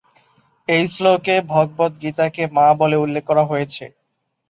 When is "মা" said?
2.53-2.65